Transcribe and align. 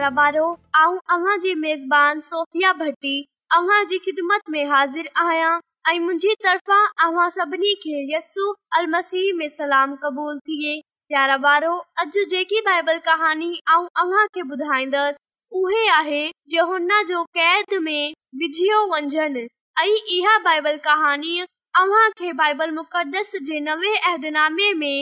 پیارے 0.06 0.14
بہارو 0.16 0.46
اؤں 0.80 0.98
اواں 1.14 1.36
جي 1.44 1.54
ميزبان 1.60 2.20
صوفيا 2.26 2.72
بھٽي 2.80 3.14
اواں 3.58 3.80
جي 3.92 3.98
خدمت 4.08 4.50
۾ 4.56 4.64
حاضر 4.72 5.06
آيا 5.24 5.48
۽ 5.92 6.00
مونجي 6.06 6.34
طرفا 6.44 6.78
اوا 7.06 7.26
سڀني 7.36 7.72
کي 7.86 7.94
يسو 8.14 8.46
المسيح 8.82 9.28
۾ 9.42 9.48
سلام 9.54 9.96
قبول 10.04 10.36
ٿييه 10.50 10.78
پيارا 11.14 11.38
بہارو 11.46 11.72
اڄ 12.04 12.20
جيڪي 12.34 12.62
بائبل 12.68 13.00
ڪهاڻي 13.10 13.50
اؤں 13.76 13.88
اوا 14.04 14.24
کي 14.38 14.46
ٻڌائندس 14.54 15.16
اوهي 15.60 15.82
آهي 15.98 16.22
يوحنا 16.58 17.00
جو 17.12 17.22
قيد 17.40 17.74
۾ 17.90 17.96
ٻجيو 18.44 18.82
ونجن 18.96 19.40
ائي 19.86 19.96
اها 20.02 20.44
بائبل 20.50 20.78
ڪهاڻي 20.90 21.36
اوا 21.84 22.04
کي 22.22 22.34
بائبل 22.44 22.76
مقدس 22.80 23.36
جي 23.52 23.64
نئين 23.70 23.98
عہدنامي 24.14 24.70
۾ 24.86 24.94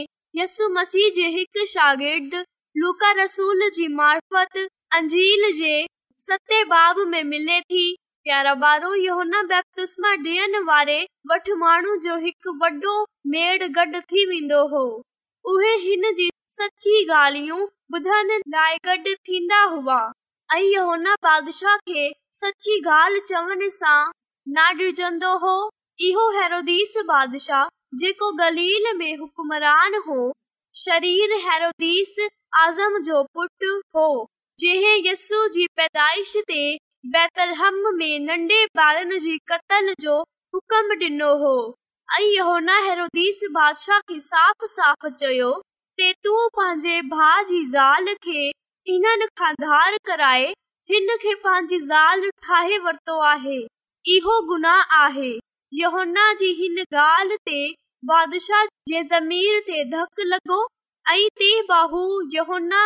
يسو 0.41 0.71
مسيح 0.79 1.11
جي 1.19 1.27
هڪ 1.39 1.67
شاگرد 1.77 2.39
لوقا 2.85 3.11
رسول 3.23 3.67
جي 3.79 3.89
معرفت 3.99 4.57
अंजील 4.95 5.43
जे 5.57 5.75
सते 6.19 6.63
बाब 6.71 6.97
में 7.11 7.23
मिले 7.25 7.59
थी 7.61 7.85
प्यारा 8.23 8.51
ॿारो 8.67 8.89
योहना 9.03 9.39
बैप्तिस्मा 9.51 10.09
ॾियण 10.25 10.55
वारे 10.65 10.97
वटि 11.31 11.53
माण्हू 11.61 11.95
जो 12.03 12.17
हिकु 12.25 12.51
वॾो 12.61 12.93
मेड़ 13.35 13.67
गॾु 13.77 13.99
थी 14.11 14.25
वेंदो 14.29 14.59
हो 14.73 14.83
उहे 15.53 15.71
हिन 15.85 16.03
जी 16.19 16.27
सची 16.57 16.93
ॻाल्हियूं 17.19 17.59
ॿुधण 17.99 18.29
लाइ 18.55 18.77
गॾु 18.87 19.13
थींदा 19.29 19.61
हुआ 19.73 19.95
ऐं 20.55 20.61
योहना 20.63 21.15
बादशाह 21.27 21.75
खे 21.89 22.03
सची 22.41 22.79
ॻाल्हि 22.97 23.21
चवण 23.29 23.67
सां 23.79 23.99
न 24.57 24.69
ॾिजंदो 24.83 25.33
हो 25.45 25.55
इहो 26.09 26.27
हेरोदीस 26.39 26.93
बादशाह 27.13 27.65
जेको 28.03 28.31
गलील 28.43 28.93
में 28.99 29.15
हुक्मरान 29.23 29.99
हो 30.07 30.19
शरीर 30.85 31.33
हेरोदीस 31.49 32.15
आज़म 32.65 33.01
जो 33.09 33.23
पुट 33.35 33.65
हो 33.95 34.07
जेहे 34.63 34.91
यस्सु 35.05 35.37
जी 35.55 35.63
पैदाइश 35.77 36.33
ते 36.49 36.57
बैतलहम 37.13 37.79
में 37.95 38.21
नंडे 38.27 38.59
ॿारनि 38.83 39.17
जी 39.23 39.33
कतल 39.51 39.89
जो 40.03 40.13
हुकम 40.55 40.93
डिनो 41.01 41.31
हो 41.41 41.49
ऐं 42.17 42.21
योना 42.35 42.77
हेरोदीस 42.85 43.39
बादशाह 43.57 43.99
के 44.11 44.19
साफ़ 44.27 44.65
साफ़ 44.75 45.07
चयो 45.23 45.49
ते 46.01 46.11
तू 46.27 46.37
पांजे 46.59 47.01
भा 47.15 47.27
जी 47.51 47.59
ज़ाल 47.73 48.13
के 48.27 48.45
इनन 48.95 49.25
खां 49.41 49.83
कराए 50.11 50.47
हिन 50.93 51.15
के 51.25 51.33
पांजी 51.47 51.79
ज़ाल 51.91 52.29
ठाहे 52.47 52.77
वरतो 52.87 53.19
आहे 53.33 53.57
इहो 54.17 54.39
गुना 54.53 54.77
आहे 55.03 55.29
योना 55.81 56.31
जी 56.45 56.53
हिन 56.63 56.83
गाल 56.99 57.35
ते 57.51 57.59
बादशाह 58.15 58.65
जे 58.93 59.03
ज़मीर 59.15 59.61
ते 59.71 59.83
धक 59.99 60.27
लगो 60.35 60.65
ऐं 61.11 61.29
ते 61.43 61.53
बाहु 61.73 62.05
योना 62.39 62.85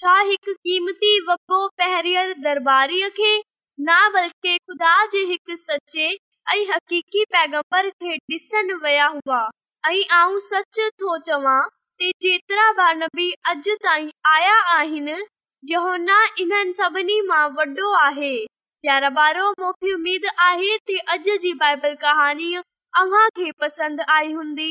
छा 0.00 0.10
हिकु 0.26 0.52
क़ीमती 0.66 1.08
वॻो 1.28 1.56
पहिरियल 1.78 2.32
दरबारीअ 2.42 3.08
खे 3.16 3.32
न 3.86 3.94
बल्कि 4.16 4.52
ख़ुदा 4.58 4.92
जे 5.14 5.22
हिकु 5.30 5.56
सचे 5.62 6.04
ऐं 6.52 6.66
हक़ीक़ी 6.72 7.24
पैगम्बर 7.36 7.88
खे 8.04 8.14
ॾिसण 8.36 8.72
विया 8.84 9.06
हुआ 9.16 9.40
ऐं 9.90 9.98
आऊं 10.18 10.38
सच 10.46 10.80
थो 11.02 11.16
चवां 11.30 11.58
ते 12.02 12.10
जेतिरा 12.26 12.70
बानबी 12.82 13.28
अॼु 13.54 13.74
ताईं 13.88 14.10
आया 14.34 14.54
आहिनि 14.76 15.16
यहोना 15.74 16.18
इन्हनि 16.46 16.74
सभिनी 16.82 17.20
मां 17.32 17.44
वॾो 17.58 17.90
आहे 18.04 18.34
प्यारा 18.84 19.10
ॿारो 19.24 19.50
मूंखे 19.64 19.92
उमेद 19.98 20.30
आहे 20.50 20.76
ते 20.92 20.98
अॼु 21.18 21.36
जी 21.46 21.52
बाइबल 21.66 21.94
कहाणी 22.06 22.54
अव्हां 23.04 23.26
खे 23.42 23.50
पसंदि 23.64 24.08
आई 24.18 24.32
हूंदी 24.38 24.70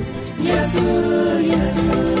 Yes, 0.43 0.73
yes. 1.43 2.20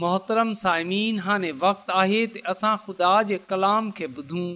मोहतरम 0.00 0.52
साइमिन 0.62 1.18
हाणे 1.24 1.50
वक़्तु 1.64 1.92
आहे 2.02 2.20
त 2.36 2.40
असां 2.52 2.74
खुदा 2.86 3.10
जे 3.28 3.36
कलाम 3.50 3.90
खे 3.98 4.06
ॿुधूं 4.18 4.46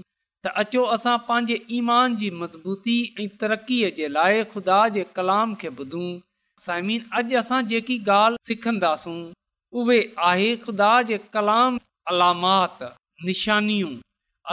त 0.46 0.52
अचो 0.62 0.82
असां 0.96 1.16
पंहिंजे 1.28 1.56
ईमान 1.78 2.16
जी 2.22 2.30
मज़बूती 2.40 2.96
ऐं 3.25 3.28
तरक़ीअ 3.40 3.90
जे 4.00 4.08
लाइ 4.16 4.42
खुदा 4.54 4.80
जे 4.99 5.04
कलाम 5.18 5.54
खे 5.62 5.68
ॿुधूं 5.82 6.08
साइमिन 6.66 7.06
अॼु 7.20 7.38
असां 7.42 7.60
जेकी 7.75 7.99
ॻाल्हि 8.16 8.44
सिखंदासूं 8.49 9.18
उहे 9.82 9.99
आहे 10.28 10.49
ख़ुदा 10.66 10.92
जे 11.10 11.16
कलाम 11.37 11.76
अलामातशानियूं 12.12 13.92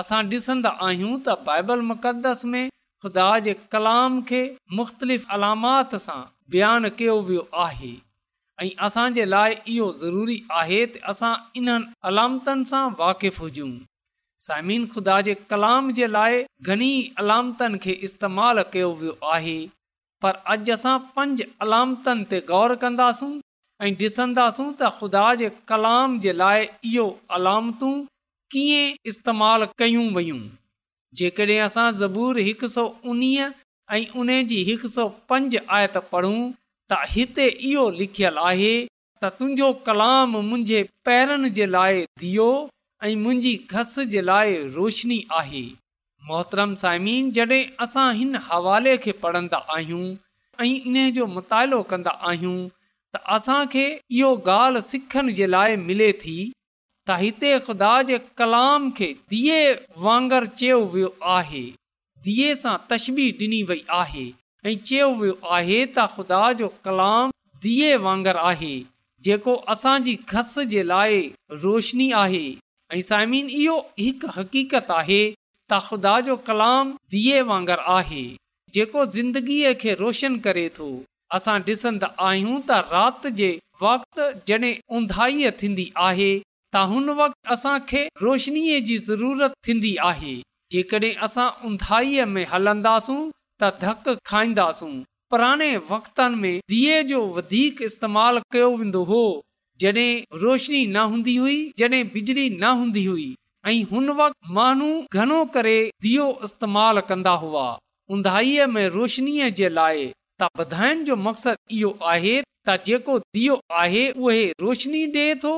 असां 0.01 0.22
डि॒संदा 0.31 0.72
आहियूं 0.89 1.13
त 1.27 1.38
बाइबल 1.50 1.81
मुक़दस 1.91 2.46
में 2.55 2.63
ख़ुदा 2.69 3.29
जे 3.48 3.53
कलाम 3.77 4.22
खे 4.31 4.43
मुख़्तलिफ़ 4.81 5.25
अलामात 5.39 5.98
सां 6.10 6.22
बयानु 6.57 6.93
कयो 7.01 7.17
वियो 7.31 7.48
आहे 7.65 7.96
ऐं 8.64 8.70
असां 8.86 9.08
जे 9.16 9.26
लाइ 9.32 9.56
इहो 9.72 9.88
ज़रूरी 10.02 10.36
आहे 10.60 10.78
त 10.94 11.02
असां 11.14 11.34
इन्हनि 11.60 11.92
अलामतन 12.12 12.64
सां 12.72 12.84
वाक़िफ़ु 13.02 13.44
हुजूं 13.46 13.72
समीन 14.46 14.86
ख़ुदा 14.94 15.18
जे 15.28 15.34
कलाम 15.52 15.92
जे 16.00 16.08
लाइ 16.16 16.40
घणी 16.72 16.90
अलामतनि 17.24 17.82
खे 17.86 17.94
इस्तेमालु 18.10 18.64
कयो 18.74 18.90
वियो 19.02 19.14
आहे 19.36 19.58
पर 20.26 20.40
अॼु 20.56 20.74
असां 20.78 20.96
पंज 21.18 21.46
अलामतन 21.68 22.24
ते 22.34 22.40
गौर 22.52 22.76
कंदासूं 22.86 23.32
ऐं 23.86 23.94
ॾिसंदासूं 24.04 24.70
त 24.82 24.90
ख़ुदा 25.00 25.24
जे 25.44 25.50
कलाम 25.74 26.20
जे 26.28 26.34
लाइ 26.42 26.66
इहो 26.92 27.08
अलामतू 27.40 27.90
कीअं 28.56 28.86
इस्तेमालु 29.14 29.70
कयूं 29.84 30.08
वयूं 30.18 30.42
जेकॾहिं 31.22 31.60
असां 31.72 31.90
ज़बूर 32.04 32.42
हिकु 32.50 32.72
सौ 32.80 32.88
उणिवीह 33.12 33.98
ऐं 33.98 34.06
उन 34.24 34.38
जी 34.54 34.64
हिक 34.72 34.88
सौ 34.96 35.08
पंज 35.34 35.58
आयत 35.78 35.98
पढ़ूं 36.14 36.40
त 36.91 36.98
हिते 37.13 37.46
इहो 37.70 37.89
लिखियलु 38.00 38.39
आहे 38.50 38.74
त 39.24 39.29
तुंहिंजो 39.38 39.72
कलाम 39.88 40.34
मुंहिंजे 40.50 40.82
पैरनि 41.08 41.50
जे 41.58 41.65
लाइ 41.75 41.98
दियो 42.22 42.46
ऐं 43.08 43.15
मुंहिंजी 43.24 43.53
घस 43.79 43.96
जे 44.13 44.22
लाइ 44.27 44.53
रोशनी 44.75 45.17
आहे 45.39 45.63
मोहतरम 46.29 46.75
साइमीन 46.84 47.32
जड॒हिं 47.39 47.65
असां 47.88 48.08
हिन 48.20 48.39
हवाले 48.48 48.96
खे 49.08 49.12
पढ़ंदा 49.25 49.60
आहियूं 49.77 50.06
ऐं 50.65 50.70
इन 50.77 51.01
जो 51.20 51.25
मुतालो 51.36 51.82
कंदा 51.91 52.15
आहियूं 52.32 52.56
त 53.15 53.24
असां 53.39 53.60
इहो 53.84 54.32
ॻाल्हि 54.56 54.86
सिखण 54.94 55.36
जे 55.41 55.51
लाइ 55.56 55.75
मिले 55.89 56.12
थी 56.25 56.38
त 56.56 57.22
हिते 57.25 57.51
ख़ुदा 57.70 57.94
जे 58.12 58.22
कलाम 58.44 58.89
खे 59.01 59.13
दिए 59.36 59.60
वांगर 60.08 60.50
चयो 60.62 60.79
वियो 60.98 61.13
आहे 61.38 61.63
धीअ 62.29 62.60
सां 62.65 62.77
तशबीह 62.94 63.34
डि॒नी 63.44 63.62
वई 63.74 63.82
आहे 64.03 64.27
ऐं 64.66 64.76
चयो 64.90 65.08
वियो 65.18 65.34
आहे 65.58 65.80
त 65.86 66.04
ख़ुदा 66.14 66.42
जो 66.60 66.68
कलाम 66.86 67.32
धीअ 67.66 67.98
वांगुरु 68.06 68.40
आहे 68.52 68.72
जेको 69.28 69.54
असांजी 69.74 70.16
खस 70.30 70.54
जे 70.72 70.84
लाइ 70.92 71.20
रोशनी 71.66 72.08
आहे 72.24 72.42
ऐं 72.96 73.02
साइमीन 73.10 73.50
इहो 73.60 73.78
हिकु 74.00 74.28
हक़ीक़त 74.38 74.90
आहे 75.02 75.20
त 75.34 75.80
ख़ुदा 75.90 76.16
जो 76.30 76.36
कलाम 76.50 76.94
धीअ 77.16 77.44
वांगर 77.52 77.80
आहे 77.98 78.26
जेको 78.78 79.06
ज़िंदगीअ 79.18 79.74
खे 79.84 79.94
रोशन 80.02 80.38
करे 80.48 80.66
थो 80.80 80.90
असां 81.38 81.58
डि॒संदा 81.70 82.12
आहियूं 82.30 82.60
त 82.70 82.80
राति 82.96 83.32
जे 83.42 83.52
वक़्ति 83.84 84.28
जॾहिं 84.48 84.74
उंधाईअ 85.00 85.52
थींदी 85.64 85.90
आहे 86.10 86.32
त 86.76 86.86
हुन 86.96 87.10
वक़्ति 87.24 87.54
असांखे 87.58 88.04
रोशनीअ 88.26 88.80
जी 88.90 88.98
ज़रूरत 89.12 89.60
थींदी 89.70 89.96
आहे 90.12 90.36
जेकॾहिं 90.72 91.18
असां 91.30 91.50
में 92.36 92.46
हलंदासूं 92.54 93.20
त 93.60 93.70
धक 93.84 94.16
खाईंदासूं 94.30 94.90
पुराणे 95.32 95.70
वक़्ते 95.92 96.92
जो 97.12 97.20
इस्तेमालु 97.86 98.40
कयो 98.54 98.68
वेंदो 98.82 99.02
हो 99.12 99.22
जॾहिं 99.82 100.10
रोशनी 100.44 100.82
न 100.96 101.06
हूंदी 101.14 101.36
हुई 101.38 101.58
जॾहिं 101.80 102.04
बिजली 102.14 102.50
न 102.54 102.64
हूंदी 102.82 103.04
हुई 103.06 103.28
ऐं 103.70 103.84
हुन 103.92 104.10
वक़्त 104.20 104.38
माण्हू 104.58 104.90
घणो 105.20 105.40
करे 105.56 105.78
धीओ 106.06 106.28
इस्तेमालु 106.48 107.02
कंदा 107.10 107.32
हुआ 107.46 107.66
ऊंधाईअ 108.16 108.68
में 108.74 108.86
रोशिनीअ 108.98 109.50
जे 109.60 109.70
लाइ 109.80 110.06
त 110.42 110.48
ॿधाइण 110.64 111.04
जो 111.10 111.16
मक़सदु 111.26 111.76
इहो 111.78 111.90
आहे 112.14 112.36
त 112.68 112.78
जेको 112.86 113.18
दीओ 113.40 113.56
आहे 113.84 114.04
उहे 114.26 114.44
रोशनी 114.62 115.06
डे 115.18 115.26
थो 115.44 115.54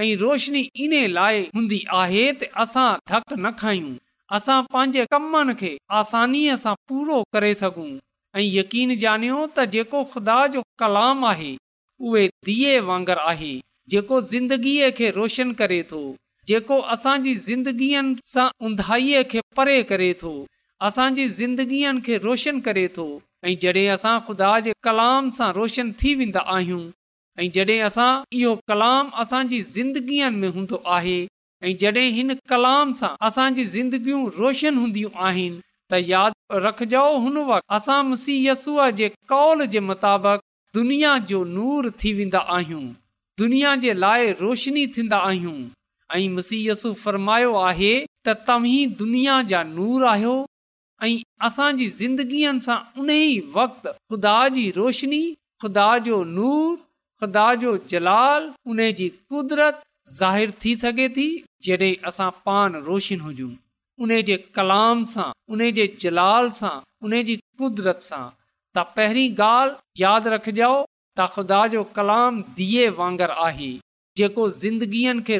ऐं 0.00 0.14
रोशनी 0.24 0.68
इन 0.84 0.94
लाइ 1.18 1.42
हूंदी 1.56 1.80
आहे 2.00 2.24
त 2.32 2.50
असां 2.64 2.88
धक 3.12 3.32
न 3.46 3.50
खायूं 3.64 3.92
असां 4.36 4.60
पंहिंजे 4.74 5.02
कमनि 5.12 5.54
खे 5.62 5.70
आसानीअ 6.00 6.52
सां 6.64 6.74
पूरो 6.90 7.16
करे 7.34 7.48
सघूं 7.62 7.88
ऐं 8.36 8.44
यकीन 8.58 8.90
ॼाणियो 9.02 9.40
त 9.56 9.64
जेको 9.74 9.98
ख़ुदा 10.12 10.36
जो 10.54 10.60
कलाम 10.82 11.24
आहे 11.32 11.48
उहे 12.10 12.22
दीअ 12.48 12.70
वांगुरु 12.88 13.24
आहे 13.32 13.50
जेको 13.94 14.20
ज़िंदगीअ 14.32 14.88
खे 15.00 15.10
रोशन 15.18 15.52
करे 15.60 15.80
थो 15.90 16.00
जेको 16.52 16.78
असांजी 16.94 17.34
ज़िंदगीअ 17.48 17.98
सां 18.36 18.46
ऊंधाईअ 18.68 19.22
खे 19.34 19.40
परे 19.58 19.76
करे 19.90 20.08
थो 20.22 20.32
असांजी 20.88 21.26
ज़िंदगीअ 21.40 21.92
खे 22.06 22.16
रोशन 22.26 22.64
करे 22.68 22.86
थो 22.96 23.06
ऐं 23.50 23.54
जॾहिं 23.66 23.84
असां 23.96 24.16
ख़ुदा 24.28 24.50
जे 24.68 24.72
कलाम 24.88 25.30
सां 25.40 25.50
रोशन 25.60 25.92
थी 26.04 26.14
वेंदा 26.22 26.42
आहियूं 26.56 26.82
ऐं 27.42 27.50
जॾहिं 27.58 27.78
असां 27.90 28.10
इहो 28.40 28.50
कलाम 28.72 29.04
असांजी 29.24 29.60
ज़िंदगीअ 29.76 30.32
में 30.40 30.50
हूंदो 30.56 30.78
आहे 30.96 31.20
ऐं 31.64 31.72
जॾहिं 31.80 32.08
हिन 32.14 32.34
कलाम 32.50 32.92
सां 32.98 33.08
असांजी 33.26 33.64
ज़िंदगियूं 33.74 34.22
रोशन 34.38 34.76
हूंदियूं 34.82 35.10
आहिनि 35.26 35.60
त 35.92 35.98
यादि 36.10 36.58
रखिजो 36.64 37.02
हुन 37.24 37.36
वक़्ति 37.50 37.74
असां 37.76 37.98
मुसीयसूअ 38.08 38.86
जे 39.00 39.08
कौल 39.32 39.66
जे 39.74 39.80
मुताबिक़ 39.90 40.40
दुनिया 40.78 41.12
जो 41.32 41.42
नूर 41.56 41.90
थी 42.00 42.12
वेंदा 42.20 42.40
आहियूं 42.56 42.82
दुनिया 43.42 43.74
जे 43.84 43.92
लाइ 44.06 44.32
रोशनी 44.40 44.86
थींदा 44.96 45.18
आहियूं 45.28 45.54
ऐं 46.16 46.28
मुसीयसु 46.38 46.92
फर्मायो 47.04 47.54
आहे 47.68 47.92
त 48.26 48.34
तव्हीं 48.48 48.82
दुनिया 49.04 49.36
जा 49.54 49.62
नूर 49.76 50.06
आहियो 50.14 50.34
ऐं 51.02 51.12
असांजी 51.50 51.86
ज़िंदगीअ 52.00 52.56
सां 52.68 52.78
उन 53.04 53.14
ई 53.18 53.38
वक़्ति 53.60 53.94
ख़ुदा 54.10 54.36
जी 54.58 54.66
रोशनी 54.80 55.22
ख़ुदा 55.66 55.86
जो 56.10 56.22
नूर 56.34 56.74
ख़ुदा 57.20 57.48
जो 57.64 57.76
जलाल 57.94 58.52
उन 58.74 58.84
जी 59.02 59.08
क़ुदरत 59.30 59.80
ज़ाहिर 60.18 60.52
थी 60.62 60.70
सघे 60.84 61.08
थी 61.16 61.30
असां 61.68 62.30
पान 62.46 62.74
रोशन 62.88 63.20
हुजूं 63.26 63.50
उनजे 64.04 64.36
कलाम 64.58 64.98
सां 65.14 67.20
त 68.76 68.78
पहिरीं 68.96 69.28
ॻाल्हि 69.44 69.76
यादि 70.02 70.28
रखजो 70.34 70.76
तांगर 71.20 73.30
आहे 73.46 73.70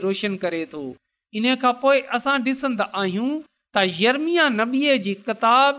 रोशन 0.06 0.32
करे 0.44 0.64
थो 0.72 0.82
इन 1.40 1.44
खां 1.62 1.72
पोइ 1.84 1.96
असां 2.18 2.36
ॾिसंदा 2.46 2.84
आहियूं 3.02 3.30
त 3.74 3.76
यर्मिया 4.02 4.44
नबीअ 4.60 4.94
जी 5.06 5.14
किताब 5.28 5.72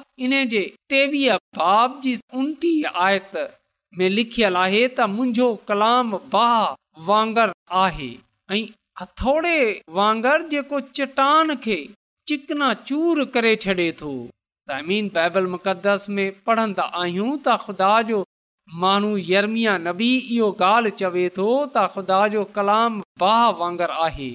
में 3.98 4.10
लिखियल 4.20 4.56
आहे 4.66 4.84
त 4.88 5.00
मुंहिंजो 5.16 5.48
कलाम 5.72 6.08
वांगर 7.12 7.50
आहे 7.86 8.12
हथौड़े 9.02 9.56
वांगर 9.98 10.42
जेको 10.50 10.80
चटान 10.98 11.56
खे 11.66 11.78
चूर 12.32 13.24
करे 13.36 13.56
छॾे 13.66 13.92
थो 14.02 14.12
मुक़दस 15.54 16.06
में 16.18 16.28
पढ़ंदा 16.50 16.84
आहियूं 17.00 17.32
त 17.38 17.58
ख़ुदा 17.64 17.94
जो 18.12 18.20
माण्हू 18.84 19.16
यर्मिया 19.32 19.78
नबी 19.88 20.10
इहो 20.36 20.50
ॻाल्हि 20.70 20.92
चवे 21.00 21.24
थो 21.38 21.48
त 21.48 21.88
ख़ुदा 21.96 22.20
जो 22.36 22.44
कलाम 22.60 23.02
बाह 23.24 23.42
वांगरु 23.64 23.98
आहे 24.06 24.30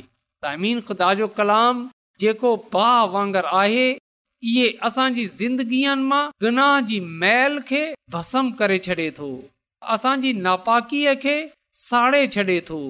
तइमीन 0.47 0.81
ख़ुदा 0.91 1.12
जो 1.23 1.29
कलाम 1.41 1.81
जेको 2.25 2.53
बाह 2.77 2.99
वांगरु 3.17 3.55
आहे 3.62 3.87
इहे 3.95 4.67
असांजी 4.91 5.25
ज़िंदगीअ 5.38 5.97
मां 6.12 6.21
गनाह 6.47 6.77
जी 6.93 7.00
मैल 7.25 7.59
खे 7.73 7.81
भसम 8.17 8.50
करे 8.62 8.79
छॾे 8.88 9.09
थो 9.21 9.31
असांजी 9.97 10.33
नापाकीअ 10.49 11.16
खे 11.25 11.37
साड़े 11.88 12.27
छॾे 12.37 12.59
थो 12.71 12.81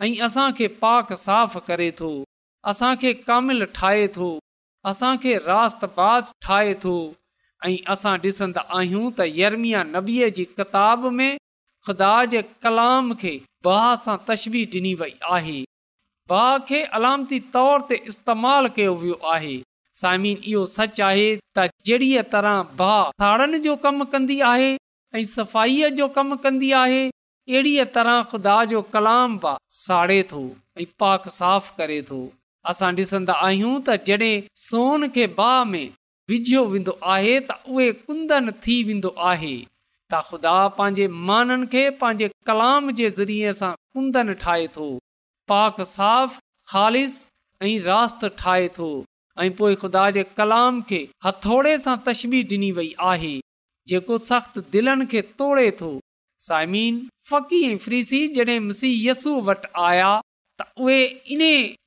ऐं 0.00 0.12
असांखे 0.24 0.66
पाक 0.82 1.12
साफ़ 1.18 1.56
करे 1.68 1.90
थो 1.98 2.10
असांखे 2.70 3.12
कामिल 3.26 3.64
ठाहे 3.74 4.06
थो 4.16 4.38
असांखे 4.90 5.34
रात 5.46 5.84
बास 5.96 6.30
ठाहे 6.46 6.74
थो 6.82 6.92
ऐं 7.66 7.76
असां 7.92 8.14
डि॒संदा 8.22 8.60
आहियूं 8.78 9.10
त 9.18 9.26
यर्मिया 9.40 9.82
नबीअ 9.94 10.28
जी 10.36 10.44
किताब 10.58 11.06
में 11.18 11.36
ख़ुदा 11.86 12.12
जे 12.34 12.42
कलाम 12.62 13.12
खे 13.20 13.32
भाउ 13.64 13.96
सां 14.04 14.16
तशबी 14.28 14.64
डि॒नी 14.72 14.94
वई 15.00 15.10
आहे 15.36 15.58
भाउ 16.32 16.58
खे 16.68 16.82
अलामती 16.98 17.38
तौर 17.54 17.78
ते 17.90 18.00
इस्तेमाल 18.12 18.68
कयो 18.76 18.94
वियो 19.02 19.16
आहे 19.34 19.56
साइमिन 20.02 20.36
इहो 20.52 20.64
सच 20.78 21.00
आहे 21.10 21.26
त 21.58 21.66
जहिड़ीअ 21.90 22.22
तरह 22.36 22.56
भाउ 22.82 23.04
साड़नि 23.24 23.58
जो 23.68 23.76
कमु 23.86 24.04
कंदी 24.14 24.40
आहे 24.54 24.70
ऐं 25.18 25.24
सफ़ाईअ 25.36 25.94
जो 26.02 26.08
कमु 26.20 26.36
कंदी 26.48 26.70
आहे 26.86 27.02
अहिड़ीअ 27.48 27.84
तरह 27.92 28.18
ख़ुदा 28.30 28.54
जो 28.70 28.80
कलाम 28.94 29.36
पा 29.42 29.50
साड़े 29.74 30.16
थो 30.32 30.40
ऐं 30.80 30.86
पाक 31.02 31.28
साफ़ 31.36 31.68
करे 31.76 31.94
थो 32.08 32.16
असां 32.72 32.88
ॾिसंदा 32.96 33.36
आहियूं 33.46 33.70
त 33.84 33.94
जॾहिं 34.08 34.42
सोन 34.64 35.04
खे 35.14 35.24
बाह 35.38 35.54
में 35.70 35.86
विझियो 36.32 36.64
वेंदो 36.72 36.94
आहे 37.14 37.30
त 37.46 37.70
उहे 37.76 37.86
कुंदन 38.08 38.50
थी 38.66 38.76
वेंदो 38.90 39.12
आहे 39.30 39.52
त 39.60 40.20
ख़ुदा 40.32 40.52
पंहिंजे 40.80 41.06
माननि 41.30 41.68
खे 41.76 41.84
पंहिंजे 42.02 42.28
कलाम 42.50 42.90
जे 43.00 43.08
ज़रिए 43.20 43.54
सां 43.62 43.70
कुंदन 43.92 44.32
ठाहे 44.44 44.66
थो 44.76 44.88
पाक 45.52 45.80
साफ़ 45.94 46.34
ख़ालिश 46.74 47.14
ऐं 47.62 47.72
रात 47.88 48.26
ठाहे 48.42 48.66
थो 48.80 48.90
ऐं 49.38 49.46
पोइ 49.62 49.78
ख़ुदा 49.84 50.04
जे 50.18 50.26
कलाम 50.42 50.82
खे 50.92 51.00
हथोड़े 51.28 51.72
सां 51.86 51.96
तशबी 52.10 52.42
डि॒नी 52.52 52.68
वई 52.82 52.92
आहे 53.14 53.32
जेको 53.94 54.20
सख़्त 54.28 54.62
दिलनि 54.76 55.08
खे 55.16 55.24
तोड़े 55.42 55.66
थो 55.82 55.90
साइमीन 56.46 56.96
फकी 57.30 57.60
ऐं 57.68 57.76
फ्रीसी 57.84 58.18
जॾहिं 58.36 58.58
मसीह 58.68 59.08
यसू 59.10 59.30
वटि 59.48 59.68
आया 59.88 60.10
त 60.60 60.66
उहे 60.84 60.98
इन 61.36 61.40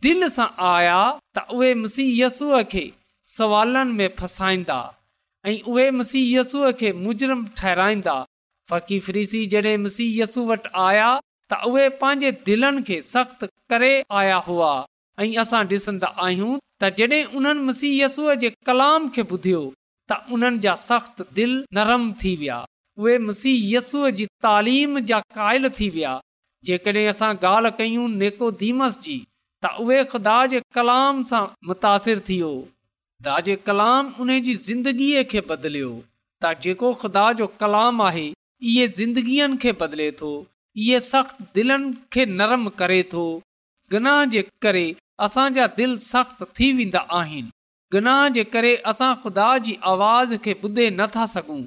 दिलि 0.05 0.29
सां 0.37 0.47
आया 0.71 0.97
त 1.35 1.45
उहे 1.59 1.69
मसीह 1.83 2.09
यसूअ 2.23 2.59
खे 2.73 2.81
सवालनि 3.37 3.95
में 3.99 4.09
फसाईंदा 4.19 4.79
ऐं 5.51 5.55
उहे 5.75 5.85
मसीह 5.99 6.23
यसूअ 6.39 6.71
खे 6.81 6.89
ठहिराईंदा 7.57 8.15
फकी 8.73 8.97
फ्रीसी 9.07 9.41
जॾहिं 9.53 9.77
मसीह 9.85 10.09
यसू 10.21 10.45
वटि 10.51 10.71
आया 10.87 11.07
त 11.53 11.61
उहे 11.71 11.85
पंहिंजे 12.01 12.31
दिलनि 12.49 12.83
खे 12.89 12.97
सख़्तु 13.13 13.47
करे 13.73 13.93
आया 14.23 14.35
हुआ 14.49 14.73
ऐं 15.23 15.29
असां 15.45 15.61
ॾिसंदा 15.75 16.09
आहियूं 16.25 16.59
त 16.83 16.93
जॾहिं 16.99 17.23
उन्हनि 17.41 17.65
मसीह 17.71 17.93
यसूअ 18.03 18.35
जे 18.43 18.49
कलाम 18.71 19.09
खे 19.17 19.23
ॿुधियो 19.35 19.63
त 20.13 20.21
उन्हनि 20.39 20.61
जा 20.67 20.73
सख़्तु 20.89 21.29
दिलि 21.41 21.57
नरम 21.79 22.03
थी 22.23 22.35
विया 22.43 22.59
उहेसीहयस्सूअ 22.99 24.09
जी 24.19 24.25
तालीम 24.45 24.99
जा 25.09 25.19
काइल 25.37 25.69
थी 25.79 25.89
विया 25.95 26.13
जेकॾहिं 26.69 27.07
असां 27.11 27.29
ॻाल्हि 27.47 27.71
कयूं 27.79 28.07
नेकोधीमस 28.23 28.97
जी 29.07 29.15
त 29.65 29.69
उहे 29.85 30.03
ख़ुदा 30.11 30.35
जे 30.53 30.61
कलाम 30.79 31.23
सां 31.31 31.43
मुतासिर 31.71 32.21
थियो 32.29 32.49
ख़ुदा 32.57 33.39
जे 33.47 33.55
कलाम 33.69 34.11
उन 34.25 34.35
जी 34.47 34.55
ज़िंदगीअ 34.67 35.23
खे 35.33 35.41
बदिलियो 35.53 35.91
त 36.45 36.53
जेको 36.65 36.91
ख़ुदा 37.05 37.23
जो 37.41 37.47
कलाम 37.63 38.01
आहे 38.09 38.27
इहे 38.71 38.85
ज़िंदगीअ 38.99 39.49
खे 39.65 39.73
बदिले 39.83 40.09
थो 40.21 40.31
इहे 40.87 40.99
सख़्त 41.07 41.41
दिलनि 41.59 41.93
खे 42.15 42.25
नरम 42.39 42.67
करे 42.81 43.01
थो 43.13 43.23
गनाह 43.95 44.21
जे 44.35 44.43
करे 44.65 44.83
असांजा 45.27 45.67
दिलि 45.79 46.03
सख़्त 46.11 46.47
थी 46.59 46.71
वेंदा 46.81 46.99
आहिनि 47.21 47.51
गनाह 47.97 48.21
जे 48.39 48.43
करे 48.57 48.75
असां 48.93 49.13
ख़ुदा 49.25 49.51
जी 49.67 49.77
आवाज़ 49.93 50.35
खे 50.47 50.57
ॿुधे 50.67 50.89
नथा 51.01 51.25
सघूं 51.35 51.61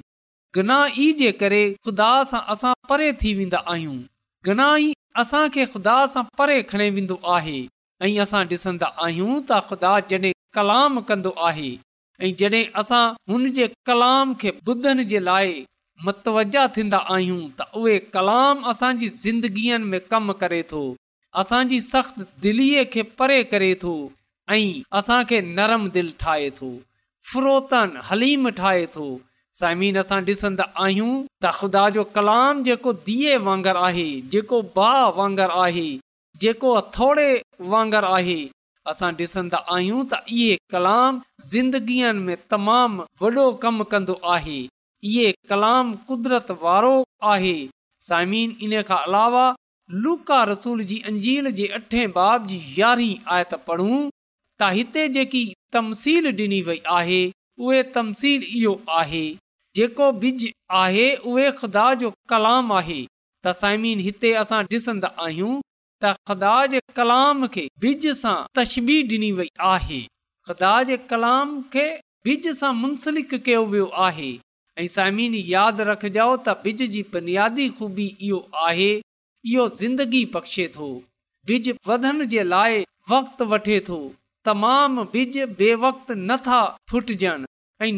ख़ुदा 0.55 2.11
सां 2.31 2.39
असां 2.53 2.71
परे 2.89 3.07
थी 3.21 3.33
वेंदा 3.39 3.59
आहियूं 3.73 3.95
गना 4.49 4.67
असांखे 5.23 5.63
ख़ुदा 5.73 5.95
सां 6.15 6.23
परे 6.41 6.57
खणी 6.71 6.89
वेंदो 6.97 7.17
आहे 7.37 7.57
ऐं 8.05 8.11
असां 8.23 8.41
ॾिसंदा 8.51 8.87
आहियूं 9.07 9.33
त 9.35 9.59
ख़ुदा 9.69 9.91
जॾहिं 10.11 10.33
कलाम 10.57 10.99
कंदो 11.09 11.31
आहे 11.49 11.67
ऐं 12.25 12.31
जॾहिं 12.41 12.63
असां 12.81 13.03
हुन 13.33 13.51
जे 13.57 13.67
कलाम 13.89 14.33
खे 14.41 14.49
ॿुधण 14.71 15.03
जे 15.11 15.21
लाइ 15.29 15.55
मतवज 16.07 16.55
थींदा 16.75 16.97
आहियूं 17.15 17.41
त 17.59 17.67
उहे 17.81 17.97
कलाम 18.15 18.65
असांजी 18.71 19.07
ज़िंदगीअ 19.23 19.77
में 19.91 19.99
कमु 20.13 20.33
करे 20.43 20.61
थो 20.71 20.81
असांजी 21.41 21.79
सख़्त 21.91 22.17
दिलीअ 22.47 22.83
खे 22.95 23.01
परे 23.21 23.39
करे 23.53 23.73
थो 23.83 23.93
ऐं 24.55 24.73
असांखे 24.99 25.39
नरम 25.59 25.87
दिलि 25.97 26.13
ठाहे 26.25 26.49
थोरो 26.61 27.55
हलीम 28.09 28.49
ठाहे 28.59 28.85
थो 28.97 29.07
साइमीन 29.59 29.97
असां 29.99 30.15
ॾिसंदा 30.27 30.63
आहियूं 30.85 31.11
त 31.43 31.51
ख़ुदा 31.57 31.81
जो 31.97 32.03
कलाम 32.15 32.61
जेको 32.69 32.91
दीए 33.03 33.35
वांगुरु 33.43 33.83
आहे 33.89 34.05
जेको 34.31 34.57
भा 34.79 34.87
वांगुरु 35.19 35.59
आहे 35.65 35.83
जेको 36.43 36.71
हथोड़े 36.77 37.27
वांगुरु 37.73 38.09
आहे 38.17 38.35
असां 38.93 39.11
ॾिसंदा 39.19 39.61
आहियूं 39.75 40.01
त 40.13 40.19
इहे 40.39 40.57
कलाम 40.73 41.21
ज़िंदगीअ 41.51 42.09
तमामु 42.55 43.05
वॾो 43.21 43.45
कमु 43.61 43.85
कंदो 43.93 44.17
आहे 44.33 44.57
इहो 45.11 45.31
कलाम 45.53 45.93
कुदरत 46.11 46.51
वारो 46.65 46.91
आहे 47.35 47.55
साइमीन 48.09 48.55
इन 48.67 48.75
खां 48.91 48.99
अलावा 49.09 49.45
लुका 50.07 50.41
रसूल 50.51 50.83
जी 50.91 50.99
अंजील 51.13 51.49
जे 51.61 51.69
अठे 51.79 52.03
बाब 52.19 52.51
जी 52.51 52.59
यारहीं 52.81 53.15
आयत 53.39 53.55
प 53.71 53.79
जेकी 55.19 55.45
तमसील 55.79 56.29
डि॒नी 56.43 56.61
वई 56.71 56.77
आहे 56.99 57.23
उहे 57.65 57.81
तमसील 57.97 58.47
इहो 58.61 58.77
आहे 59.01 59.25
जेको 59.77 60.07
बिज 60.21 60.43
आहे 60.81 61.05
उहे 61.29 61.45
ख़ुदा 61.61 61.85
जो 62.01 62.09
कलाम 62.33 62.71
आहे 62.73 62.97
त 63.07 63.51
साइमीन 63.61 63.99
हिते 64.05 64.29
असां 64.41 64.59
ॾिसंदा 64.73 65.09
आहियूं 65.25 65.53
त 66.03 66.11
ख़ुदा 66.29 66.51
जे 66.73 66.79
कलाम 66.99 67.47
खे 67.55 67.63
बिज 67.85 68.05
सां 68.21 68.35
तशबी 68.59 68.95
ॾिनी 69.09 69.31
वई 69.39 69.49
आहे 69.71 69.99
ख़ुदा 70.49 70.71
जे 70.91 70.97
कलाम 71.11 71.51
खे 71.73 71.85
बिज 72.27 72.47
सां 72.61 72.71
मुंसलिक 72.83 73.35
कयो 73.47 73.65
वियो 73.73 73.87
आहे 74.05 74.29
ऐं 74.83 74.87
साइमिन 74.93 75.35
यादि 75.55 75.87
रखजो 75.91 76.29
त 76.29 76.55
बिज 76.67 76.85
जी 76.93 77.01
बुनियादी 77.17 77.67
ख़ूबी 77.81 78.07
इहो 78.29 78.39
आहे 78.69 78.89
इहो 78.99 79.67
ज़िंदगी 79.81 80.23
बख़्शे 80.37 80.67
थो 80.77 80.91
बिज 81.51 81.69
वधण 81.91 82.27
जे 82.35 82.47
लाइ 82.53 82.81
वक़्तु 83.15 83.49
वठे 83.55 83.79
थो 83.91 83.99
तमामु 84.51 85.05
बिज 85.17 85.37
बे 85.63 85.69
वक़्त 85.83 86.15
नथा 86.31 86.61
फुटजनि 86.93 87.53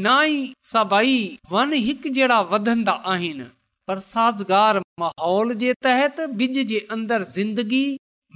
ना 0.05 0.15
ई 0.25 0.53
सभई 0.73 1.17
वन 1.51 1.73
हिकु 1.87 2.09
जहिड़ा 2.17 2.39
वधंदा 2.51 2.91
आहिनि 3.13 3.43
पर 3.87 3.99
साज़गार 4.11 4.79
माहौल 4.99 5.53
जे 5.63 5.73
तहत 5.85 6.19
बिज 6.39 6.57
जे 6.71 6.79
अंदर 6.95 7.23
ज़िंदगी 7.37 7.85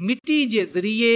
मिटी 0.08 0.40
जे 0.52 0.66
ज़रिए 0.74 1.10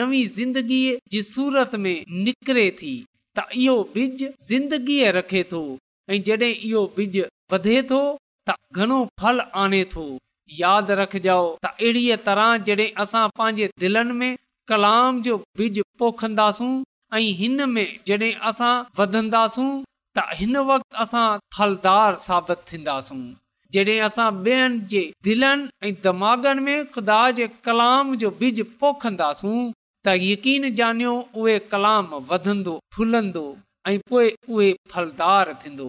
नवी 0.00 0.24
ज़िंदगीअ 0.38 1.94
निकिरे 2.24 2.68
थी 2.80 2.92
त 3.38 3.44
इहो 3.56 3.76
बिज 3.94 4.26
ज़िंदगीअ 4.48 5.12
रखे 5.18 5.44
थो 5.52 5.62
ऐं 6.10 6.22
जॾहिं 6.26 6.52
इहो 6.54 6.84
बिज 6.96 7.16
वध 7.52 7.66
त 7.92 8.56
घणो 8.78 8.98
फल 9.20 9.40
आणे 9.64 9.84
थो 9.94 10.06
यादि 10.62 10.94
रखजो 11.02 11.40
त 11.64 11.72
अहिड़ीअ 11.78 12.16
तरह 12.28 12.56
जॾहिं 12.68 12.90
असां 13.06 13.26
पंहिंजे 13.38 13.70
दिलनि 13.84 14.18
में 14.22 14.30
कलाम 14.72 15.22
जो 15.28 15.38
बिज 15.60 15.80
पोखंदासूं 16.02 16.70
ऐं 17.16 17.28
हिन 17.40 17.68
में 17.74 17.86
जॾहिं 18.06 18.32
असां 18.48 18.72
वधंदासूं 18.98 19.68
त 20.16 20.24
हिन 20.40 20.56
वक़्ति 20.70 20.96
असां 21.02 21.26
फलदार 21.56 22.14
साबित 22.26 22.58
थींदासूं 22.70 23.20
जॾहिं 23.74 24.00
असां 24.08 24.26
ॿियनि 24.48 24.78
जे 24.92 25.00
दिलनि 25.26 25.88
ऐं 25.88 26.54
में 26.66 26.86
खुदा 26.96 27.20
जे 27.38 27.46
कलाम 27.66 28.14
जो 28.24 28.30
बिज 28.40 28.60
पोखंदासूं 28.80 29.56
त 30.06 30.14
यकीन 30.32 30.64
ॼानियो 30.82 31.14
उहे 31.38 31.58
कलाम 31.72 32.06
वधंदो 32.30 32.74
फुलंदो 32.96 33.46
ऐं 33.88 33.98
पोइ 34.10 34.28
उहे 34.52 34.68
फलदार 34.92 35.52
थींदो 35.64 35.88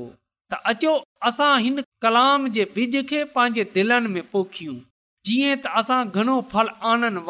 त 0.51 0.61
अचो 0.73 0.93
असां 1.29 1.53
हिन 1.63 1.81
कलाम 2.05 2.47
जे 2.59 2.63
बिज 2.75 2.95
खे 3.09 3.23
पंहिंजे 3.35 3.63
दिलनि 3.75 4.09
में 4.15 4.23
पोखियूं 4.35 4.79
जीअं 5.29 5.57
त 5.67 5.75
असां 5.83 6.01
घणो 6.17 6.37
फल 6.55 6.77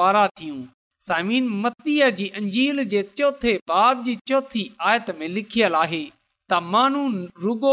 वारा 0.01 0.25
थियूं 0.41 0.59
समीन 1.09 1.47
मतीअ 1.61 2.09
जी 2.17 2.25
अंजील 2.39 2.81
जे 2.91 3.01
चोथे 3.19 3.51
बाब 3.71 4.01
जी 4.07 4.15
चोथी 4.31 4.63
आयत 4.89 5.07
में 5.19 5.27
लिखियल 5.37 5.75
आहे 5.83 6.01
त 6.49 6.59
मानू 6.73 7.03
रुगो 7.45 7.71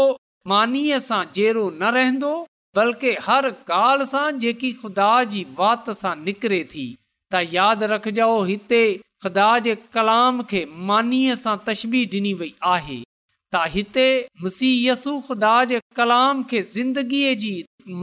मानीअ 0.51 0.99
सां 1.07 1.19
जहिड़ो 1.37 1.65
न 1.81 1.91
रहंदो 1.97 2.31
बल्कि 2.79 3.11
हर 3.25 3.45
ॻाल्हि 3.81 4.05
सां 4.13 4.23
जेकी 4.45 4.71
खुदा 4.81 5.11
जी 5.33 5.43
वात 5.59 5.89
सां 6.01 6.15
निकिरे 6.23 6.61
थी 6.73 6.87
त 7.33 7.43
यादि 7.57 7.89
रखजो 7.93 8.29
हिते 8.49 8.81
ख़ुदा 9.25 9.49
जे 9.67 9.73
कलाम 9.97 10.41
खे 10.53 10.61
मानीअ 10.89 11.37
सां 11.43 11.55
तशबी 11.69 12.03
ॾिनी 12.17 12.33
वई 12.41 12.51
आहे 12.73 12.97
त 13.03 13.63
हिते 13.77 14.07
मुसीयसु 14.47 15.15
ख़ुदा 15.29 15.53
जे 15.73 15.83
कलाम 16.01 16.43
खे 16.53 16.61
ज़िंदगीअ 16.75 17.37
जी 17.45 17.53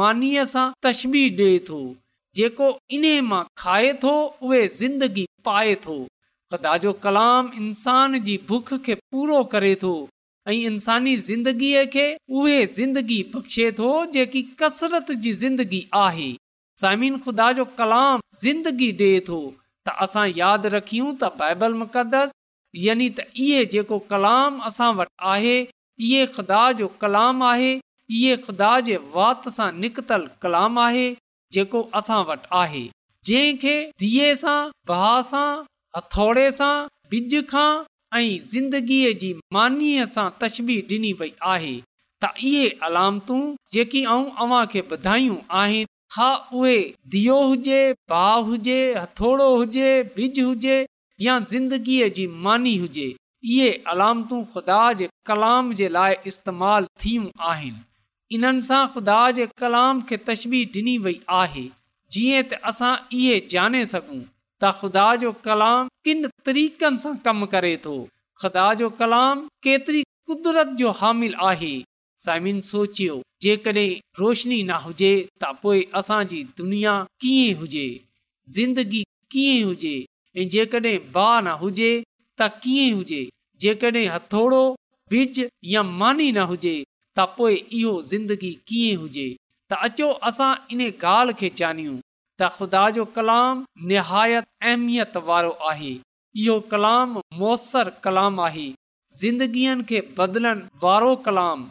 मानीअ 0.03 0.49
सां 0.57 0.69
तशबी 0.89 1.25
ॾिए 1.43 1.53
थो 1.71 1.83
जेको 2.39 2.69
इन 2.97 3.05
मां 3.31 3.43
खाए 3.63 3.93
थो 4.05 4.13
उहे 4.47 4.61
ज़िंदगी 4.79 5.27
पाए 5.49 5.75
थो 5.85 5.97
ख़ुदा 6.53 6.77
जो 6.85 6.93
कलाम 7.05 7.51
इंसान 7.63 8.19
जी 8.29 8.37
बुख 8.49 8.73
खे 8.87 8.95
पूरो 9.13 9.43
करे 9.53 9.75
थो 9.83 9.91
ऐं 10.49 10.55
इंसानी 10.71 11.17
ज़िंदगीअ 11.29 11.85
खे 11.95 12.07
उहे 12.41 12.57
ज़िंदगी 12.79 13.23
बख़्शे 13.35 13.71
थो 13.79 13.91
जेकी 14.17 14.43
कसरत 14.63 15.13
जी 15.27 15.33
ज़िंदगी 15.45 15.87
आहे 16.07 16.31
साइमिन 16.81 17.19
ख़ुदा 17.27 17.51
जो 17.61 17.65
कलाम 17.81 18.21
ज़िंदगी 18.43 18.91
ॾिए 19.05 19.21
थो 19.29 19.39
त 19.89 19.95
असां 20.07 20.27
यादि 20.43 20.75
रखियूं 20.79 21.15
त 21.23 21.31
बाइबल 21.41 21.79
मुक़दस 21.85 22.37
यानी 22.85 23.09
त 23.17 23.27
इहे 23.47 23.65
जेको 23.77 23.99
कलाम 24.15 24.61
असां 24.73 24.93
वटि 25.01 25.21
आहे 25.35 25.57
इहे 25.65 26.27
ख़ुदा 26.37 26.61
जो 26.83 26.91
कलाम 27.05 27.43
आहे 27.55 27.73
इहे 27.75 28.37
ख़ुदा 28.47 28.71
जे 28.91 28.97
वात 29.19 29.51
सां 29.59 29.69
निकतल 29.85 30.29
कलाम 30.47 30.79
आहे 30.89 31.07
जेको 31.55 31.81
असां 31.99 32.21
वटि 32.29 32.49
आहे 32.61 32.79
जंहिंखे 33.29 33.73
धीअ 34.03 34.31
सां 34.43 34.57
बाह 34.91 35.09
सां 35.33 35.45
हथोड़े 35.97 36.47
सां 36.61 36.71
बिज 37.15 37.35
खां 37.51 37.67
ऐं 38.19 38.29
ज़िंदगीअ 38.55 39.13
जी 39.25 39.29
मानीअ 39.57 40.07
सां 40.15 40.25
तस्बीर 40.41 40.89
ॾिनी 40.97 41.13
वई 41.21 41.31
आहे 41.55 41.71
त 42.25 42.33
इहे 42.51 42.65
अलामतूं 42.89 43.39
जेकी 43.77 44.03
ऐं 44.17 44.23
अव्हां 44.47 44.63
खे 44.75 44.83
ॿुधायूं 44.97 45.39
आहिनि 45.63 45.91
हा 46.17 46.29
उहे 46.59 46.75
धियो 47.17 47.39
हुजे 47.53 47.79
भाउ 48.15 48.43
हुजे 48.51 48.79
हुजे 49.23 49.89
बिज 50.19 50.41
हुजे 50.49 50.77
या 51.29 51.39
ज़िंदगीअ 51.53 52.11
जी 52.19 52.27
मानी 52.49 52.75
हुजे 52.85 53.09
इहे 53.55 53.73
अलामतूं 53.95 54.43
ख़ुदा 54.57 54.83
जे 55.03 55.09
कलाम 55.33 55.75
जे 55.83 55.89
लाइ 55.99 56.17
इस्तेमालु 56.33 56.93
थियूं 57.05 57.27
आहिनि 57.51 57.83
इन 58.35 58.45
सां 58.69 58.85
ख़ुदा 58.93 59.19
जे 59.37 59.45
कलाम 59.63 60.01
खे 60.07 60.17
कम 67.27 67.45
करे 67.55 67.73
थो 67.85 67.97
हामिल 71.03 71.35
आहे 71.51 71.75
जेकॾहिं 73.43 73.89
रोशनी 74.21 74.63
न 74.63 74.71
हुजे 74.87 75.13
त 75.41 75.53
पोइ 75.63 75.85
असांजी 76.01 76.41
दुनिया 76.61 76.95
कीअं 77.25 77.57
हुजे 77.63 77.87
ज़िंदगी 78.57 79.03
कीअं 79.33 79.67
हुजे 79.69 80.99
बाह 81.19 81.35
न 81.47 81.55
हुजे 81.63 81.91
हथोड़ो 84.15 84.65
बिज 85.15 85.41
या 85.77 85.83
मानी 86.01 86.31
न 86.33 86.45
हुजे 86.53 86.75
त 87.19 87.25
पोइ 87.37 87.55
इहो 87.81 87.91
ज़िंदगी 88.13 88.53
कीअं 88.69 88.97
हुजे 89.01 89.27
त 89.73 89.77
अचो 89.89 90.07
असां 90.29 90.53
इन 90.77 90.81
ॻाल्हि 90.87 91.35
खे 91.41 91.51
जानियूं 91.59 91.97
त 92.41 92.49
ख़ुदा 92.55 92.83
जो 92.97 93.05
कलाम 93.19 93.61
निहायत 93.93 94.49
अहमियत 94.71 95.17
वारो 95.29 95.53
आहे 95.73 95.93
इहो 96.45 96.57
कलाम 96.73 97.15
मौसरु 97.43 97.95
कलाम 98.07 98.41
आहे 98.47 98.65
ज़िंदगीअ 99.19 99.77
खे 99.91 100.01
बदलनि 100.21 100.67
वारो 100.87 101.13
कलाम 101.29 101.63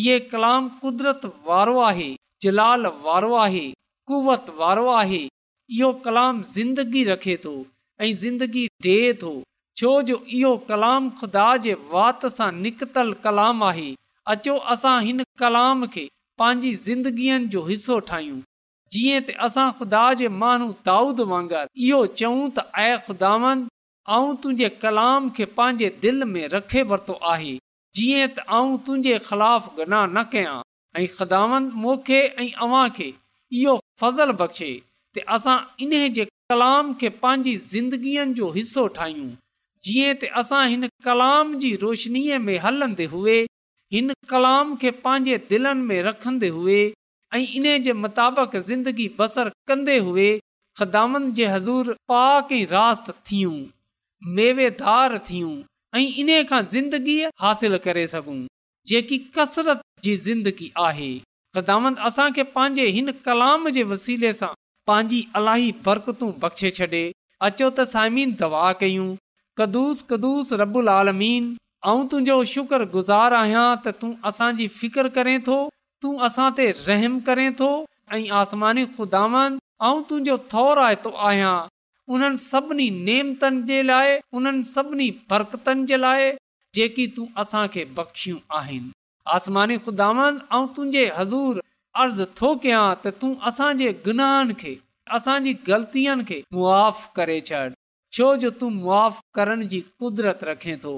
इहो 0.00 0.18
कलाम 0.32 0.68
कुदरत 0.80 1.26
वारो 1.50 1.76
आहे 1.90 2.08
जलाल 2.46 2.90
वारो 3.06 3.32
आहे 3.44 3.64
कुवत 4.12 4.50
वारो 4.62 4.88
आहे 4.96 5.22
इहो 5.78 5.92
कलाम 6.08 6.42
ज़िंदगी 6.56 7.04
रखे 7.12 7.36
थो 7.46 7.52
ऐं 8.04 8.12
ज़िंदगी 8.26 8.66
ॾे 8.90 8.98
थो 9.22 9.32
छो 9.80 9.94
जो 10.10 10.20
इहो 10.40 10.52
कलाम 10.72 11.08
खुदा 11.22 11.48
जे 11.64 11.72
वात 11.94 12.26
सां 12.40 12.50
निकतल 12.66 13.12
कलाम 13.26 13.64
आहे 13.70 13.88
अचो 14.32 14.54
असां 14.72 14.96
हिन 15.04 15.20
कलाम 15.42 15.84
खे 15.92 16.02
पंहिंजी 16.40 16.72
ज़िंदगीअ 16.86 17.36
जो 17.52 17.60
हिसो 17.68 17.94
ठाहियूं 18.10 18.40
जीअं 18.96 19.20
त 19.28 19.36
असां 19.46 19.68
ख़ुदा 19.78 20.00
जे 20.22 20.28
माण्हू 20.40 20.66
दाऊद 20.88 21.20
वांगुरु 21.30 21.62
इहो 21.86 22.00
चऊं 22.22 22.42
त 22.58 22.66
ऐं 22.82 22.98
ख़ुदावंद 23.06 23.64
तुंहिंजे 24.42 24.68
कलाम 24.84 25.30
खे 25.38 25.46
पंहिंजे 25.60 25.88
दिलि 26.04 26.28
में 26.34 26.44
रखे 26.56 26.82
वरितो 26.92 27.16
आहे 27.32 27.54
जीअं 28.00 28.28
त 28.36 28.44
आऊं 28.60 28.76
तुंहिंजे 28.88 29.16
ख़िलाफ़ु 29.30 29.74
गना 29.80 30.02
न 30.06 30.28
कयां 30.36 30.56
ऐं 31.02 31.08
ख़ुदावंदोखे 31.16 32.20
ऐं 32.44 32.50
अव्हां 32.66 32.84
खे 33.00 33.10
इहो 33.62 33.74
फज़ल 34.04 34.36
बख़्शे 34.42 34.70
त 35.18 35.26
असां 35.38 35.56
इन 35.86 36.00
जे 36.18 36.28
कलाम 36.54 36.92
खे 37.00 37.14
पंहिंजी 37.26 37.56
ज़िंदगीअ 37.72 38.28
जो 38.40 38.52
हिसो 38.62 38.86
ठाहियूं 39.00 39.32
जीअं 39.88 40.14
त 40.22 40.34
असां 40.44 40.62
हिन 40.74 40.90
कलाम 41.10 41.58
जी 41.64 41.72
रोशनीअ 41.86 42.42
में 42.48 42.56
हलंदे 42.68 43.14
हुए 43.16 43.40
हिन 43.92 44.12
कलाम 44.30 44.74
खे 44.80 44.90
पंहिंजे 45.04 45.36
दिलनि 45.50 45.82
में 45.88 46.02
रखंदे 46.02 46.48
हुए 46.56 46.80
ऐं 47.34 47.40
इन 47.58 47.66
जे 47.82 47.92
मुताबिक़ 48.02 48.56
ज़िंदगी 48.62 49.08
बसर 49.18 49.48
कंदे 49.68 49.96
हुए 50.08 50.28
ख़े 50.82 51.44
हज़ूर 51.54 51.92
पाक 52.08 52.52
ऐं 52.52 52.66
रात 52.70 53.10
थियूं 53.30 53.54
दार 54.82 55.18
थियूं 55.30 55.52
ऐं 55.98 56.02
इन 56.22 56.30
खां 56.50 56.62
ज़िंदगीअ 56.74 57.30
हासिल 57.42 57.76
करे 57.86 58.06
सघूं 58.14 58.36
जेकी 58.92 59.18
कसरत 59.38 59.80
जी 60.04 60.16
ज़िंदगी 60.28 60.70
आहे 60.88 61.10
ख़दामन 61.56 61.94
असांखे 62.10 62.42
पंहिंजे 62.56 62.86
हिन 62.96 63.10
कलाम 63.26 63.68
जे 63.78 63.82
वसीले 63.94 64.32
सां 64.40 64.48
पंहिंजी 64.90 65.26
अलाही 65.40 65.72
बरकतू 65.86 66.30
बख़्शे 66.44 66.70
छॾे 66.80 67.02
अचो 67.48 67.70
त 67.78 67.88
साइमीन 67.94 68.36
दवा 68.44 68.66
कयूं 68.84 69.08
कदुस 69.62 70.02
कदुूस 70.12 70.52
रबुल 70.62 70.88
आलमीन 70.98 71.48
ऐं 71.86 72.06
तुंहिंजो 72.10 72.36
शुक्रगुज़ार 72.52 73.34
आहियां 73.40 73.64
त 73.82 73.82
त 73.86 73.86
त 73.86 74.02
त 74.02 74.02
त 74.02 74.02
त 74.02 74.02
त 74.02 74.02
त 74.02 74.02
तूं 74.02 74.28
असांजी 74.30 74.66
फिकर 74.78 75.08
करें 75.16 75.38
थो 75.48 75.56
तूं 76.02 76.12
असां 76.28 76.46
ते 76.58 76.64
रहम 76.88 77.18
करें 77.26 77.50
थो 77.60 77.68
ऐं 78.14 78.30
आसमानी 78.38 78.84
ख़ुदांद 78.94 79.58
तुंहिंजो 80.08 80.36
थोराए 80.54 80.96
थो 81.04 81.12
आहियां 81.26 81.52
उन्हनि 82.16 82.40
सभिनी 82.44 82.86
नेमतनि 83.08 83.62
जे 83.70 83.78
लाइ 83.90 84.16
उन्हनि 84.40 84.64
सभिनी 84.74 85.06
बरकतनि 85.34 85.86
जे 85.92 86.00
लाइ 86.02 86.24
जेकी 86.78 87.06
तूं 87.18 87.26
असांखे 87.44 87.84
बख़्शियूं 88.00 88.40
आहिनि 88.60 88.90
आसमानी 89.38 89.76
खुदावन 89.86 90.38
ख़ुदांद 90.38 90.74
तुंहिंजे 90.78 91.04
हज़ूर 91.18 91.60
अर्ज़ु 92.04 92.26
थो 92.42 92.50
कयां 92.66 92.84
त 93.04 93.12
तूं 93.22 93.30
असांजे 93.52 93.92
गुनाहनि 94.08 94.54
खे 94.64 94.72
असांजी 95.20 95.52
ग़लतियुनि 95.70 96.26
खे 96.32 96.40
मुआ 96.58 96.80
करे 97.20 97.38
छॾ 97.52 97.62
छो 98.18 98.28
जो 98.46 98.50
तूं 98.62 98.70
मुआ 98.80 99.04
करण 99.40 99.64
जी 99.74 99.80
कुदरत 100.02 100.44
रखे 100.52 100.76
थो 100.86 100.96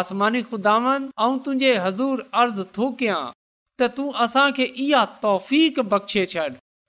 आसमानी 0.00 0.40
ख़ुदान 0.42 0.84
ऐं 1.20 1.38
तुंहिंजे 1.46 1.70
हज़ूर 1.84 2.20
अर्ज़ु 2.42 2.64
थो 2.76 2.86
कयां 3.00 3.20
त 3.78 3.88
तूं 3.96 4.06
असांखे 4.24 4.66
इहा 4.84 5.02
तौफ़ 5.24 5.50
बख़्शे 5.94 6.22
छॾ 6.32 6.44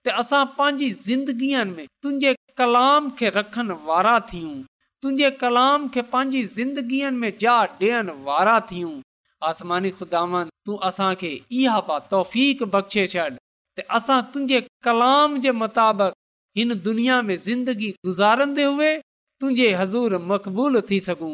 त 0.05 0.13
असां 0.21 0.43
पंहिंजी 0.59 0.89
ज़िंदगीअ 1.07 2.33
कलाम 2.61 3.09
खे 3.21 3.29
वारा 3.89 4.13
थियूं 4.29 4.53
तुंहिंजे 5.03 5.31
कलाम 5.43 5.87
खे 5.95 6.01
पंहिंजी 6.15 6.43
ज़िंदगीअ 6.57 7.31
जा 7.45 7.55
डि॒यण 7.81 8.11
वारा 8.29 8.55
थियूं 8.71 8.93
आसमानी 9.51 9.91
खुदान 9.99 10.35
तूं 10.67 10.77
असांखे 10.91 11.31
इहा 11.61 11.97
तौफ़ 12.11 12.37
बख़्शे 12.77 13.05
छॾ 13.15 13.25
त 13.79 13.85
असां 13.99 14.21
तुंहिंजे 14.33 14.61
कलाम 14.89 15.39
जे 15.47 15.51
मुताबिक़ 15.63 16.15
हिन 16.61 16.71
दुनिया 16.87 17.19
में 17.29 17.35
ज़िंदगी 17.47 17.91
गुज़ारंदे 18.11 18.69
हुए 18.73 18.93
तुंहिंजे 19.39 19.67
हज़ूर 19.81 20.17
मक़बूल 20.33 20.81
थी 20.91 20.99
सघूं 21.09 21.33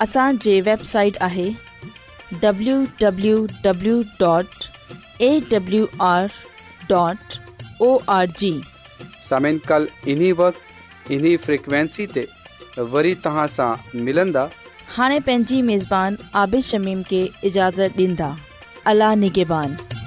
असांजे 0.00 0.60
वेबसाइट 0.66 1.16
आहे 1.20 1.48
W 2.42 4.02
dot 4.20 4.64
A 5.22 5.38
W 5.50 5.84
R 6.04 6.26
dot 6.88 7.38
O 7.82 7.96
R 8.16 8.26
G 8.38 8.60
वक़्ति 10.38 12.06
ते 12.14 12.24
वरी 12.78 13.14
तव्हां 13.24 13.46
सां 13.56 13.74
मिलंदा 14.04 14.46
हाणे 14.96 15.18
पंहिंजी 15.26 15.60
मेज़बान 15.68 16.16
आबिशमीम 16.44 17.00
खे 17.10 17.22
इजाज़त 17.52 17.98
ॾींदा 18.00 20.03